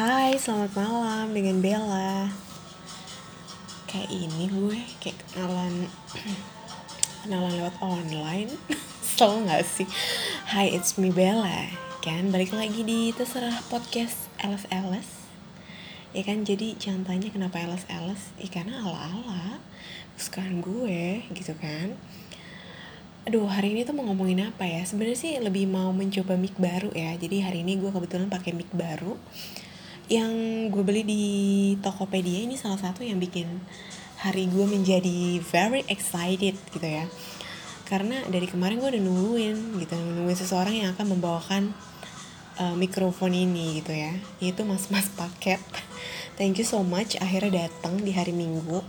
[0.00, 2.32] Hai, selamat malam dengan Bella.
[3.84, 5.92] Kayak ini gue, kayak kenalan
[7.20, 8.48] kenalan lewat online.
[9.20, 9.84] Tau gak sih?
[10.48, 11.68] Hai, it's me Bella.
[12.00, 15.28] Kan balik lagi di terserah podcast LS
[16.16, 17.84] Ya kan, jadi jangan tanya kenapa LS
[18.40, 19.60] Ya karena ala-ala.
[20.16, 21.92] Kesukaan gue, gitu kan.
[23.28, 24.80] Aduh, hari ini tuh mau ngomongin apa ya?
[24.80, 27.12] Sebenarnya sih lebih mau mencoba mic baru ya.
[27.20, 29.20] Jadi hari ini gue kebetulan pakai mic baru
[30.10, 30.34] yang
[30.74, 31.24] gue beli di
[31.78, 33.46] Tokopedia ini salah satu yang bikin
[34.18, 37.06] hari gue menjadi very excited gitu ya.
[37.86, 41.62] Karena dari kemarin gue udah nungguin gitu nungguin seseorang yang akan membawakan
[42.58, 44.10] uh, mikrofon ini gitu ya.
[44.42, 45.62] Yaitu mas-mas paket.
[46.34, 48.82] Thank you so much akhirnya datang di hari minggu.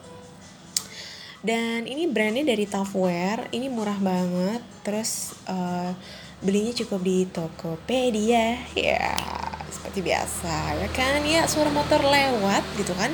[1.45, 4.65] Dan ini brandnya dari Tafware ini murah banget.
[4.81, 5.93] Terus uh,
[6.41, 8.97] belinya cukup di Tokopedia ya.
[8.97, 9.50] yeah
[9.81, 11.25] seperti biasa ya kan?
[11.25, 13.09] Ya suara motor lewat gitu kan?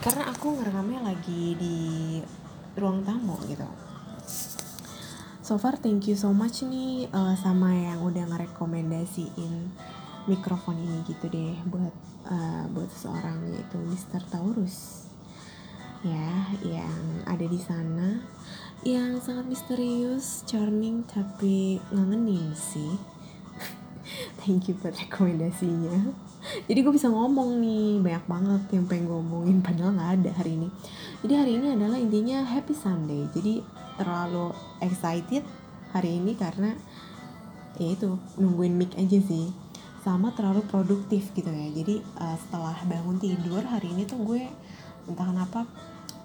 [0.00, 1.76] Karena aku ngerekamnya lagi di
[2.80, 3.68] ruang tamu gitu.
[5.44, 9.68] So far thank you so much nih uh, sama yang udah ngerekomendasiin
[10.32, 11.92] mikrofon ini gitu deh buat
[12.24, 14.24] uh, buat seseorang yaitu Mr.
[14.32, 15.04] Taurus.
[16.00, 18.16] Ya yang ada di sana.
[18.80, 23.11] Yang sangat misterius, charming tapi ngangenin sih
[24.42, 26.12] thank you buat rekomendasinya.
[26.66, 30.58] Jadi gue bisa ngomong nih banyak banget yang pengen gue ngomongin padahal nggak ada hari
[30.58, 30.68] ini.
[31.22, 33.30] Jadi hari ini adalah intinya happy Sunday.
[33.30, 33.62] Jadi
[33.96, 34.50] terlalu
[34.82, 35.46] excited
[35.94, 36.74] hari ini karena
[37.78, 39.54] ya itu nungguin mic aja sih.
[40.02, 41.68] Sama terlalu produktif gitu ya.
[41.70, 44.42] Jadi uh, setelah bangun tidur hari ini tuh gue
[45.06, 45.62] entah kenapa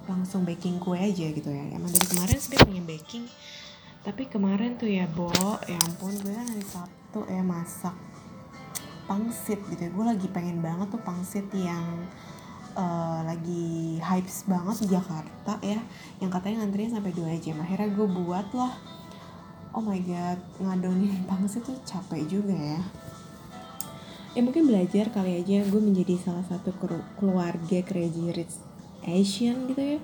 [0.09, 1.77] langsung baking kue aja gitu ya.
[1.77, 3.29] Emang dari kemarin sih pengen baking
[4.07, 5.27] tapi kemarin tuh ya Bo
[5.67, 7.95] ya ampun gue kan hari Sabtu ya masak
[9.07, 9.89] pangsit gitu ya.
[9.89, 12.05] Gue lagi pengen banget tuh pangsit yang
[12.75, 15.79] uh, lagi hypes banget di Jakarta ya.
[16.19, 17.57] Yang katanya ngantrinya sampai dua jam.
[17.63, 18.75] Akhirnya gue buat lah.
[19.73, 22.81] Oh my god ngadonin pangsit tuh capek juga ya.
[24.35, 25.65] Ya mungkin belajar kali aja.
[25.65, 26.75] Gue menjadi salah satu
[27.17, 28.53] keluarga crazy rich
[29.07, 29.99] Asian gitu ya.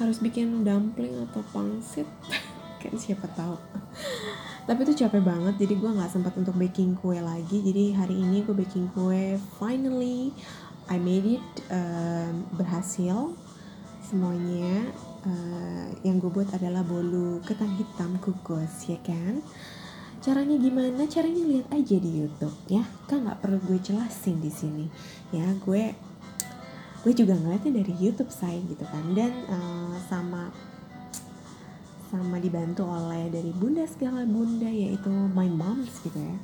[0.00, 2.08] Harus bikin dumpling atau pangsit.
[2.80, 3.60] Kan siapa tahu
[4.68, 7.60] tapi itu capek banget jadi gue nggak sempat untuk baking kue lagi.
[7.60, 10.32] Jadi hari ini gue baking kue finally
[10.90, 13.34] I made it uh, berhasil.
[14.02, 14.90] Semuanya
[15.22, 19.44] uh, yang gue buat adalah bolu ketan hitam kukus ya kan?
[20.20, 21.08] Caranya gimana?
[21.08, 22.84] Caranya lihat aja di YouTube ya.
[23.06, 24.86] Kan nggak perlu gue jelasin di sini
[25.30, 25.46] ya.
[25.60, 25.92] Gue
[27.00, 29.04] gue juga ngeliatnya dari YouTube saya gitu kan.
[29.12, 30.39] Dan uh, sama sama
[32.40, 36.36] dibantu oleh dari bunda segala bunda yaitu my moms gitu ya.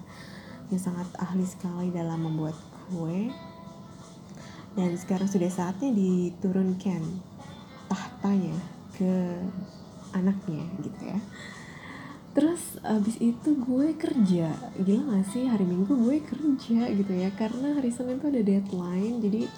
[0.68, 2.54] Yang sangat ahli sekali dalam membuat
[2.86, 3.32] kue.
[4.76, 7.00] Dan sekarang sudah saatnya diturunkan
[7.88, 8.56] tahtanya
[8.92, 9.40] ke
[10.12, 11.18] anaknya gitu ya.
[12.36, 14.52] Terus abis itu gue kerja.
[14.76, 15.48] Gila gak sih?
[15.48, 17.32] Hari minggu gue kerja gitu ya.
[17.32, 19.48] Karena hari senin tuh ada deadline jadi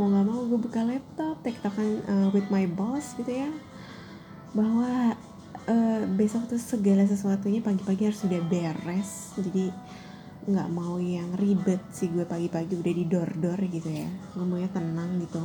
[0.00, 3.52] mau gak mau gue buka laptop tektokan uh, with my boss gitu ya.
[4.56, 5.12] Bahwa
[5.66, 9.34] uh, besok tuh segala sesuatunya pagi-pagi harus sudah beres.
[9.38, 9.70] Jadi
[10.46, 14.08] nggak mau yang ribet sih gue pagi-pagi udah di dor-dor gitu ya.
[14.38, 15.42] Ngomongnya tenang gitu.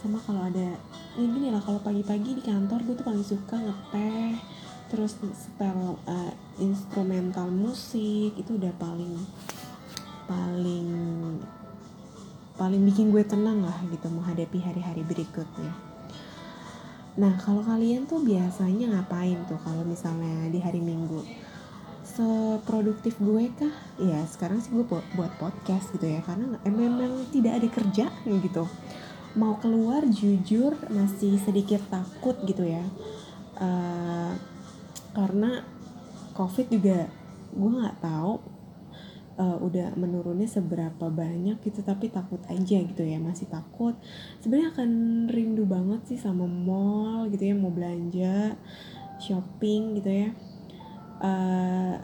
[0.00, 0.76] Sama kalau ada
[1.16, 4.36] ya gini lah kalau pagi-pagi di kantor gue tuh paling suka ngeteh.
[4.90, 9.14] Terus setel uh, instrumental musik itu udah paling
[10.26, 10.88] paling
[12.54, 15.89] paling bikin gue tenang lah gitu menghadapi hari-hari berikutnya
[17.18, 21.26] Nah, kalau kalian tuh biasanya ngapain tuh kalau misalnya di hari Minggu?
[22.06, 23.74] Seproduktif gue kah?
[23.98, 28.66] Ya, sekarang sih gue buat podcast gitu ya, karena memang tidak ada kerjaan gitu.
[29.38, 32.82] Mau keluar jujur masih sedikit takut gitu ya.
[33.60, 34.34] Uh,
[35.14, 35.66] karena
[36.34, 37.10] COVID juga
[37.50, 38.49] gue nggak tahu
[39.40, 43.96] uh, udah menurunnya seberapa banyak gitu tapi takut aja gitu ya masih takut.
[44.44, 44.90] Sebenarnya akan
[45.32, 48.60] rindu banget sih sama mall gitu ya mau belanja
[49.16, 50.30] shopping gitu ya.
[51.20, 51.96] Uh,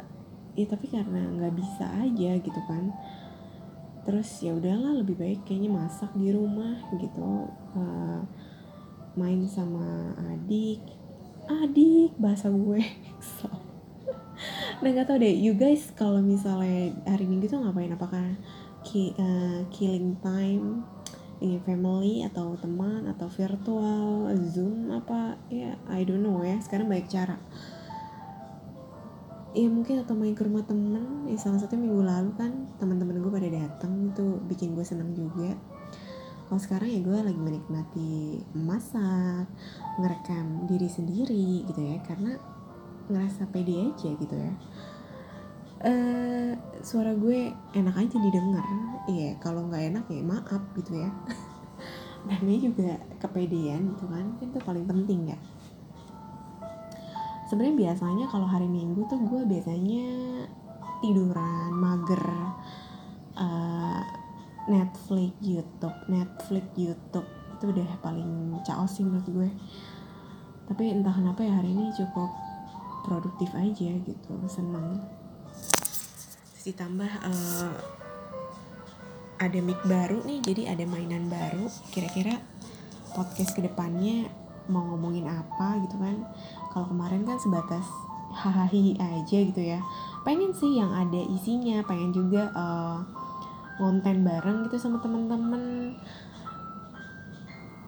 [0.56, 2.96] ya tapi karena nggak bisa aja gitu kan.
[4.08, 7.52] Terus ya udahlah lebih baik kayaknya masak di rumah gitu.
[7.76, 8.24] Uh,
[9.12, 10.80] main sama adik.
[11.46, 12.80] Adik bahasa gue
[14.76, 17.88] nah nggak tau deh you guys kalau misalnya hari minggu tuh ngapain?
[17.96, 18.36] Apakah
[18.84, 20.84] ki, uh, killing time
[21.40, 25.40] dengan family atau teman atau virtual zoom apa?
[25.48, 27.40] Ya I don't know ya sekarang banyak cara.
[29.56, 31.24] Ya mungkin atau main ke rumah temen.
[31.24, 35.56] Ya salah satu minggu lalu kan teman-teman gue pada datang tuh bikin gue seneng juga.
[36.46, 39.48] Kalau sekarang ya gue lagi menikmati masak
[39.96, 42.36] ngerekam diri sendiri gitu ya karena
[43.10, 44.52] ngerasa pede aja gitu ya.
[45.76, 48.64] Uh, suara gue enak aja didengar.
[49.06, 51.10] Iya kalau nggak enak ya maaf gitu ya.
[52.26, 55.38] Dan ini juga kepedean gitu kan itu paling penting ya.
[57.46, 60.06] Sebenarnya biasanya kalau hari minggu tuh gue biasanya
[60.98, 62.24] tiduran mager
[63.38, 64.02] uh,
[64.66, 67.28] Netflix YouTube Netflix YouTube.
[67.56, 69.50] Itu udah paling caos sih menurut gue.
[70.66, 72.45] Tapi entah kenapa ya hari ini cukup
[73.06, 74.98] produktif aja gitu seneng
[76.50, 77.72] Terus ditambah uh,
[79.36, 81.68] ada mic baru nih jadi ada mainan baru.
[81.92, 82.40] Kira-kira
[83.12, 84.28] podcast ke depannya
[84.66, 86.26] mau ngomongin apa gitu kan?
[86.72, 87.84] Kalau kemarin kan sebatas
[88.32, 89.80] hahaha aja gitu ya.
[90.24, 92.98] Pengen sih yang ada isinya pengen juga uh,
[93.78, 95.94] ngonten bareng gitu sama temen-temen.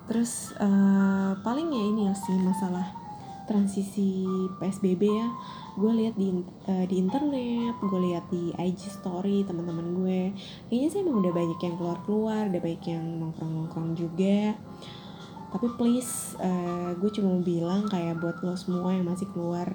[0.09, 3.08] Terus uh, paling ya ini sih masalah
[3.49, 4.29] transisi
[4.61, 5.29] PSBB ya.
[5.75, 6.31] Gue lihat di
[6.69, 10.21] uh, di internet gue lihat di IG story teman-teman gue.
[10.69, 14.55] Kayaknya sih emang udah banyak yang keluar keluar udah banyak yang nongkrong nongkrong juga.
[15.49, 19.73] Tapi please uh, gue cuma mau bilang kayak buat lo semua yang masih keluar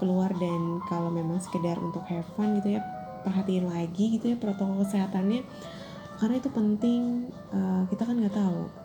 [0.00, 2.82] keluar dan kalau memang sekedar untuk have fun gitu ya
[3.22, 5.44] perhatiin lagi gitu ya protokol kesehatannya.
[6.14, 8.83] Karena itu penting uh, kita kan nggak tahu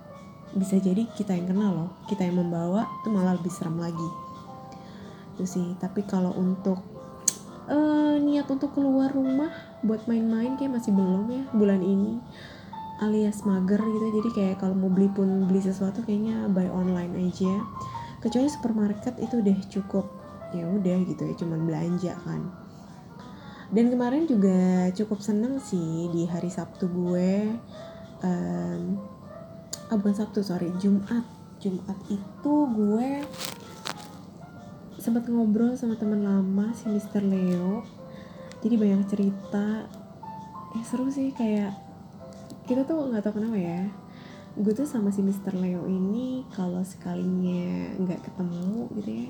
[0.56, 1.90] bisa jadi kita yang kenal loh.
[2.10, 4.10] Kita yang membawa itu malah lebih serem lagi.
[5.38, 5.78] Itu sih.
[5.78, 6.82] Tapi kalau untuk
[7.70, 9.52] uh, niat untuk keluar rumah
[9.86, 12.18] buat main-main kayak masih belum ya bulan ini.
[13.00, 14.08] Alias mager gitu.
[14.20, 17.64] Jadi kayak kalau mau beli pun beli sesuatu kayaknya buy online aja.
[18.20, 20.06] Kecuali supermarket itu udah cukup
[20.50, 22.42] ya udah gitu ya cuman belanja kan.
[23.70, 27.54] Dan kemarin juga cukup seneng sih di hari Sabtu gue
[28.26, 28.98] um,
[29.90, 31.26] ah bukan Sabtu sorry Jumat.
[31.60, 33.26] Jumat itu gue
[34.96, 37.82] sempat ngobrol sama teman lama si Mister Leo.
[38.62, 39.90] Jadi banyak cerita.
[40.78, 41.74] Eh seru sih kayak
[42.70, 43.82] kita tuh nggak tahu kenapa ya.
[44.54, 49.30] Gue tuh sama si Mister Leo ini kalau sekalinya nggak ketemu gitu ya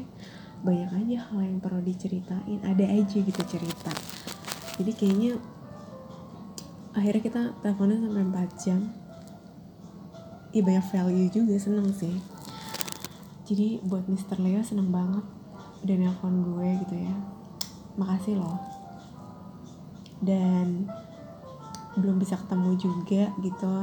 [0.59, 2.59] banyak aja hal yang perlu diceritain.
[2.67, 3.95] Ada aja gitu cerita.
[4.75, 5.39] Jadi kayaknya
[6.91, 8.99] akhirnya kita teleponan sampai 4 jam
[10.50, 12.18] Iya banyak value juga seneng sih.
[13.46, 15.22] Jadi buat Mister Leo seneng banget
[15.86, 17.16] udah nelfon gue gitu ya.
[17.98, 18.57] Makasih loh.
[20.25, 20.90] Dan
[21.98, 23.74] belum bisa ketemu juga gitu.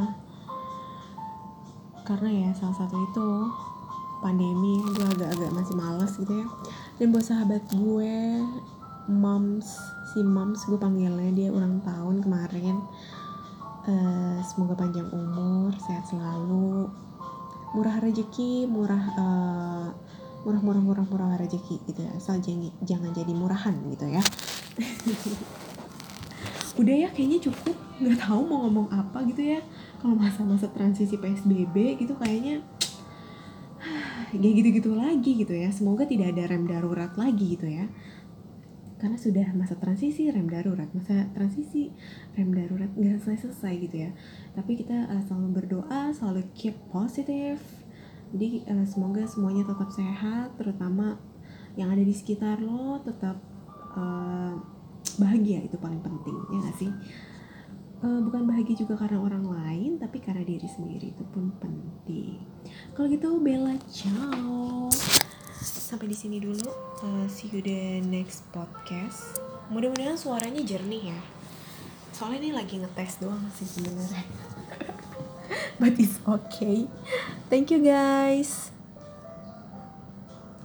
[2.06, 3.28] Karena ya salah satu itu
[4.22, 6.46] pandemi gue agak-agak masih males gitu ya.
[6.98, 8.42] Dan buat sahabat gue
[9.06, 9.70] moms
[10.10, 12.82] si moms gue panggilnya dia ulang tahun kemarin
[13.86, 16.90] uh, semoga panjang umur sehat selalu.
[17.74, 19.88] Murah rezeki murah uh,
[20.46, 22.10] murah murah murah murah rezeki gitu ya.
[22.18, 24.22] Asal jangan jangan jadi murahan gitu ya.
[26.80, 27.76] Udah ya kayaknya cukup.
[27.96, 29.60] Nggak tahu mau ngomong apa gitu ya.
[30.02, 32.60] Kalau masa-masa transisi psbb gitu kayaknya
[34.36, 35.72] kayak gitu-gitu lagi gitu ya.
[35.72, 37.86] Semoga tidak ada rem darurat lagi gitu ya
[38.96, 41.92] karena sudah masa transisi rem darurat masa transisi
[42.32, 44.10] rem darurat nggak selesai selesai gitu ya.
[44.56, 47.60] Tapi kita uh, selalu berdoa selalu keep positif
[48.34, 51.16] jadi uh, semoga semuanya tetap sehat terutama
[51.78, 53.38] yang ada di sekitar lo tetap
[53.94, 54.54] uh,
[55.20, 55.62] bahagia.
[55.62, 56.92] Itu paling penting ya gak sih?
[58.04, 61.14] Uh, bukan bahagia juga karena orang lain tapi karena diri sendiri.
[61.14, 62.42] Itu pun penting.
[62.92, 64.35] Kalau gitu Bella ciao
[65.96, 66.68] sampai di sini dulu.
[67.00, 69.40] Uh, see you the next podcast.
[69.72, 71.18] Mudah-mudahan suaranya jernih ya.
[72.12, 74.24] Soalnya ini lagi ngetes doang sih sebenarnya
[75.80, 76.84] but it's okay.
[77.48, 78.75] Thank you guys